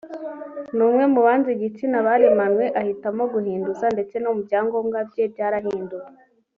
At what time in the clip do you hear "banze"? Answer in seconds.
1.25-1.49